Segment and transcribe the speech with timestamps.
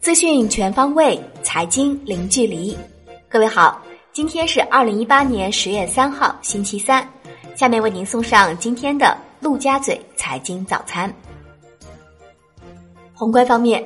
[0.00, 2.76] 资讯全方位，财经零距离。
[3.28, 7.06] 各位好，今天是二零一八年十月三号，星期三。
[7.56, 11.12] 下面为您送上今天的陆家嘴财经早餐。
[13.12, 13.84] 宏观方面，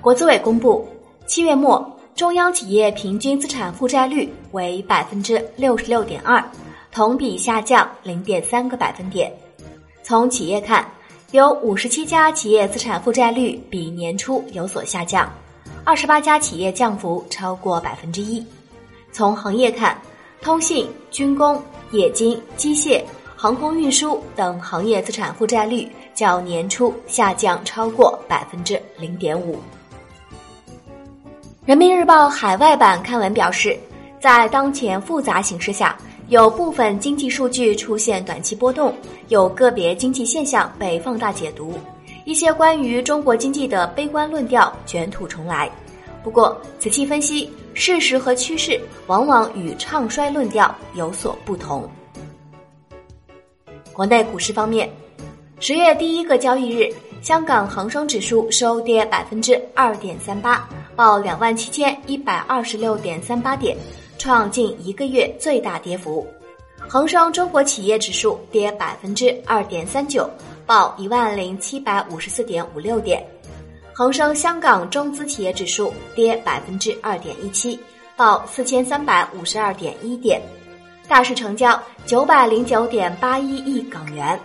[0.00, 0.86] 国资委公布，
[1.26, 6.42] 七月末中央企业平均资产负债率为百分之六十六点二，
[6.92, 9.32] 同比下降零点三个百分点。
[10.04, 10.86] 从企业看，
[11.34, 15.28] 有五十七家企业资产负债率比年初有所下降。
[15.82, 18.46] 二十八家企业降幅超过百分之一。
[19.10, 20.00] 从行业看，
[20.40, 23.02] 通信、军工、冶金、机械、
[23.34, 29.58] 航空运输等行业资产负债率较年初下降超过百分之零点五。
[31.66, 33.76] 人民日报海外版刊文表示，
[34.20, 35.98] 在当前复杂形势下，
[36.28, 38.94] 有部分经济数据出现短期波动，
[39.28, 41.74] 有个别经济现象被放大解读。
[42.24, 45.70] 一些关于中国经济的悲观论调卷土重来，
[46.22, 51.86] 不过仔细分析，事实和趋势往往与唱衰论调有所不同。
[53.92, 54.90] 国内股市方面，
[55.60, 56.88] 十月第一个交易日，
[57.20, 63.76] 香港恒生指数收跌百分之二点三八，报两万七千一百二十六点三八点，
[64.18, 66.26] 创近一个月最大跌幅。
[66.88, 70.28] 恒生中国企业指数跌百分之二点三九。
[70.66, 73.22] 报一万零七百五十四点五六点，
[73.92, 77.78] 恒生香港中资企业指数跌百分之二点一七，
[78.16, 80.40] 报四千三百五十二点一点，
[81.06, 84.40] 大市成交九百零九点八一亿港元，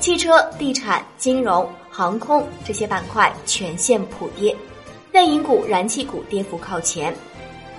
[0.00, 4.56] 汽车、地产、金融、航空这些板块全线普跌，
[5.12, 7.14] 内银股、燃气股跌幅靠前，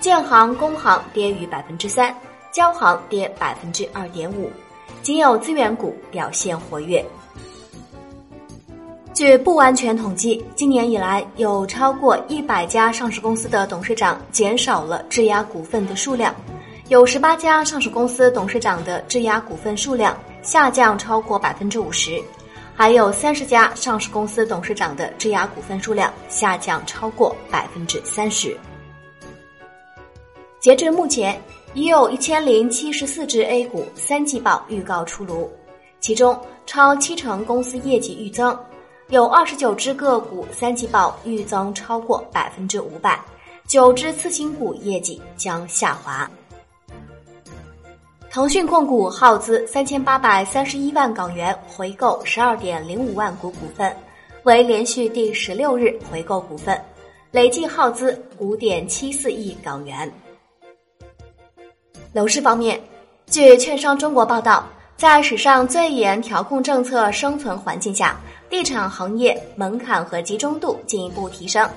[0.00, 2.14] 建行、工行跌逾百分之三，
[2.52, 4.50] 交行跌百分之二点五，
[5.02, 7.04] 仅有资源股表现活跃。
[9.14, 16.34] 据不完全统计，今年以来有超过一百家上市公司的董事长减少了质押股份的数量，
[16.88, 22.22] 有十八家上市公司董事长的质押股份数量下降超过百分之五十，
[22.74, 28.54] 还有三十家上市公司董事长的质押股份数量下降超过百分之三十。
[30.66, 31.40] 截至目前，
[31.74, 35.48] 已有一千零七十四只 A 股三季报预告出炉，
[36.00, 38.58] 其中超七成公司业绩预增。
[39.10, 43.16] 有二十九只个股三季报预增超过百分之五百，
[43.68, 46.28] 九只次新股业绩将下滑。
[48.28, 53.96] 腾讯控股耗资三千八百三十一万港元回购十二点零五万股股份，
[54.42, 56.76] 为连续第十六日回购股份，
[57.30, 60.12] 累计耗资五点七四亿港元。
[62.16, 62.80] 楼市方面，
[63.26, 64.66] 据券商中国报道，
[64.96, 68.18] 在史上最严调控政策生存环境下。
[68.48, 71.68] 地产行业门槛和集中度进一步提升，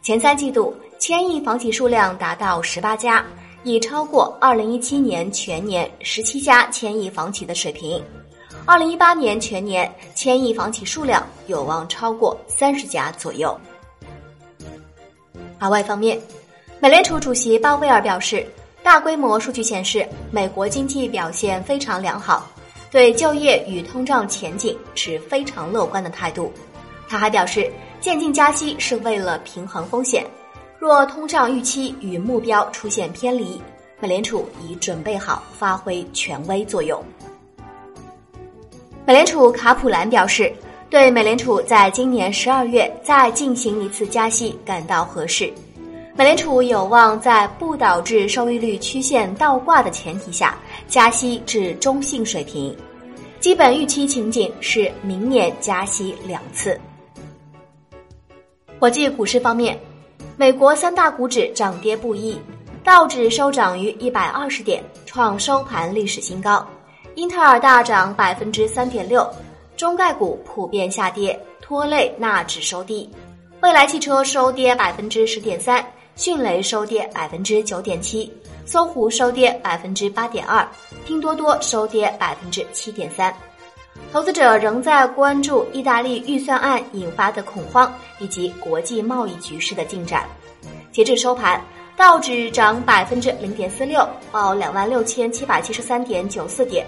[0.00, 3.24] 前三季度千亿房企数量达到十八家，
[3.64, 8.00] 已超过二零一七年全年十七家千亿房企的水平。
[8.66, 13.58] 二零一八年全年千亿房企数量有望超过三十家左右。
[15.58, 16.16] 海外方面，
[16.78, 18.46] 美联储主席鲍威尔表示，
[18.82, 22.50] 大规模数据显示美国经济表现非常良好。
[22.90, 26.52] 对就业与通胀前景持非常乐观的态度。
[27.08, 27.70] 他还表示，
[28.00, 30.26] 渐进加息是为了平衡风险。
[30.76, 33.62] 若通胀预期与目标出现偏离，
[34.00, 37.00] 美联储已准备好发挥权威作用。
[39.06, 40.52] 美联储卡普兰表示，
[40.88, 45.52] 对美联储在今年十二月再进行一次加息感到合适。
[46.20, 50.54] 美联储有望在不导致收益率曲线倒挂的前提下
[50.86, 52.76] 加息至中性水平，
[53.40, 56.78] 基本预期情景是明年加息两次。
[58.78, 59.80] 国际股市方面，
[60.36, 62.38] 美国三大股指涨跌不一，
[62.84, 66.62] 道指收涨于一百二十点，创收盘历史新高；
[67.14, 69.26] 英特尔大涨百分之三点六，
[69.74, 73.08] 中概股普遍下跌，拖累纳指收低；
[73.60, 75.82] 蔚来汽车收跌百分之十点三。
[76.20, 78.30] 迅雷收跌百分之九点七，
[78.66, 80.68] 搜狐收跌百分之八点二，
[81.06, 83.34] 拼多多收跌百分之七点三。
[84.12, 90.28] 投资者仍在关注意大利预算案引发的恐慌以及国际贸易局势的进展。
[90.92, 91.58] 截至收盘，
[91.96, 96.84] 道指涨百分之零点四六，报两万六千七百七十三点九四点；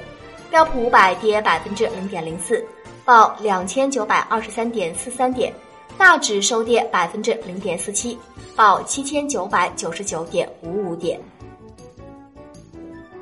[0.51, 2.63] 标普五百跌百分之零点零四，
[3.03, 5.51] 报两千九百二十三点四三点。
[5.97, 8.19] 大指收跌百分之零点四七，
[8.57, 11.21] 报七千九百九十九点五五点。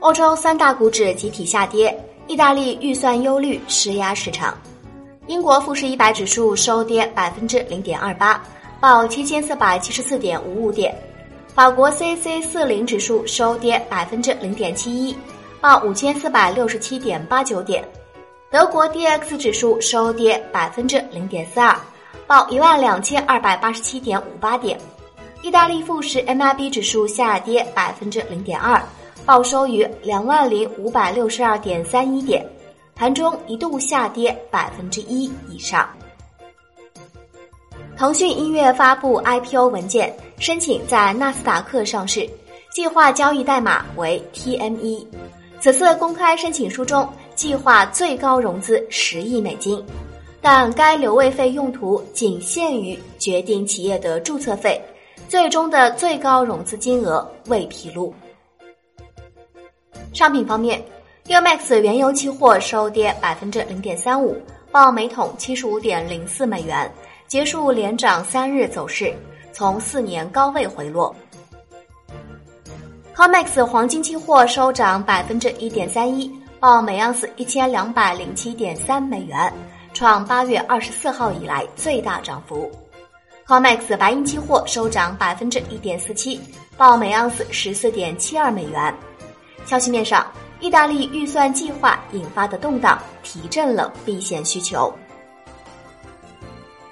[0.01, 1.97] 欧洲三大股指集体下跌，
[2.27, 4.57] 意大利预算忧虑施压市场。
[5.27, 8.43] 英国富时一百指数收跌百分之零点二八，
[8.81, 10.95] 报七千四百七十四点五五点。
[11.55, 15.15] 法国 C C 四零指数收跌百分之零点七一，
[15.61, 17.85] 报五千四百六十七点八九点。
[18.51, 21.77] 德国 D X 指数收跌百分之零点四二，
[22.27, 24.79] 报一万两千二百八十七点五八点。
[25.43, 28.83] 意大利富时 M I B 指数下跌百分之零点二，
[29.25, 32.47] 报收于两万零五百六十二点三一点。
[32.95, 35.89] 盘中一度下跌百分之一以上。
[37.97, 42.29] 腾讯音乐发布 IPO 文件，申请在纳斯达克上市，
[42.71, 45.07] 计划交易代码为 TME。
[45.61, 49.83] 此次公开申请书中，计划最高融资十亿美金，
[50.41, 54.81] 但该流位费用途仅限于决定企业的注册费，
[55.29, 58.15] 最终的最高融资金额未披露。
[60.13, 60.83] 商品方面。
[61.27, 64.37] Umax 原油期货收跌百分之零点三五，
[64.73, 66.93] 报每桶七十五点零四美元，
[67.29, 69.15] 结束连涨三日走势，
[69.53, 71.15] 从四年高位回落。
[73.15, 76.29] Comex 黄金期货收涨百分之一点三一，
[76.59, 79.53] 报每盎司一千两百零七点三美元，
[79.93, 82.71] 创八月二十四号以来最大涨幅。
[83.47, 86.41] Comex 白银期货收涨百分之一点四七，
[86.77, 88.95] 报每盎司十四点七二美元。
[89.67, 90.27] 消息面上。
[90.61, 94.93] 意大利预算计划引发的动荡提振了避险需求。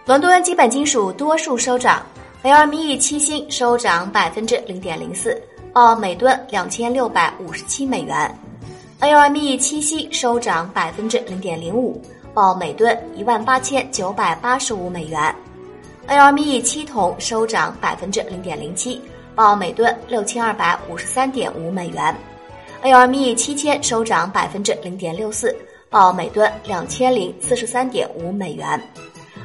[0.07, 2.03] 伦敦基本金属多数收涨
[2.43, 5.39] ，LME 七锌收涨百分之零点零四，
[5.71, 8.39] 报每吨两千六百五十七美元
[9.01, 12.01] ；LME 七锡收涨百分之零点零五，
[12.39, 15.35] 报每吨一万八千九百八十五美元
[16.07, 19.01] ；LME 七铜收涨百分之零点零七，
[19.35, 22.15] 报每吨六千二百五十三点五美元。
[22.85, 25.53] LME 七千收涨百分之零点六四，
[25.91, 28.81] 报每吨两千零四十三点五美元。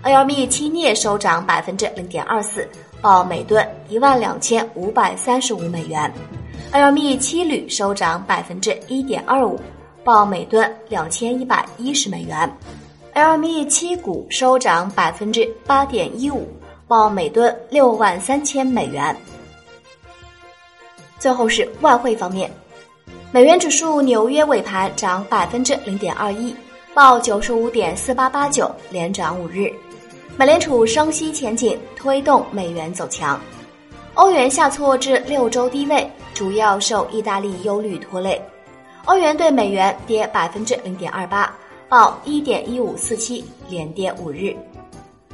[0.03, 2.69] LME 七镍收涨百分之零点二四，
[3.01, 6.13] 报每吨一万两千五百三十五美元。
[6.71, 9.59] LME 七铝收涨百分之一点二五，
[10.03, 12.47] 报每吨两千一百一十美元。
[13.15, 16.47] LME 七股收涨百分之八点一五，
[16.87, 19.15] 报每吨六万三千美元。
[21.19, 22.51] 最后是外汇方面。
[23.31, 26.55] 美元指数纽约尾盘涨百分之零点二一，
[26.95, 29.71] 报九十五点四八八九，连涨五日。
[30.35, 33.39] 美联储升息前景推动美元走强，
[34.15, 38.41] 欧元下挫至六周低位，主要受意大利忧虑拖累。
[39.05, 41.53] 欧元对美元跌百分之零点二八，
[41.93, 44.57] 报一点一五四七，连跌五日。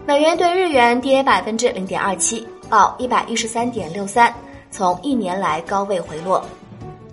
[0.06, 4.34] 美元对日元跌百分之零点二七，报一百一十三点六三，
[4.70, 6.44] 从一年来高位回落。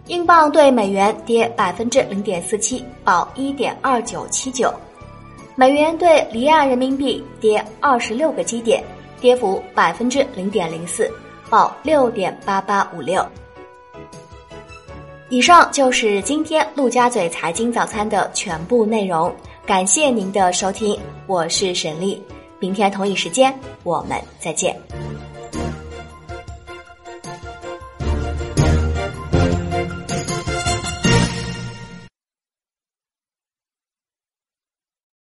[0.08, 4.69] 英镑对美元跌百分之零点四七，报一点二九七九；
[5.54, 8.82] 美元对离岸人民币跌二十六个基点，
[9.20, 11.08] 跌幅百分之零点零四，
[11.48, 13.25] 报六点八八五六。
[15.28, 19.34] 以上就是今天陆家嘴财经早餐的全部内容，
[19.67, 20.96] 感谢您的收听，
[21.26, 22.23] 我是沈丽，
[22.61, 23.52] 明天同一时间
[23.82, 24.76] 我们再见。